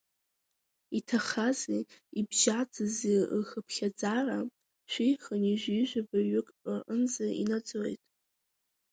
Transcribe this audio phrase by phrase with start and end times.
[0.97, 1.87] Иҭахази
[2.19, 4.39] ибжьаӡызи рхыԥхьаӡара
[4.91, 8.01] шәи хынҩажәижәабаҩык рҟынӡа инаӡоит…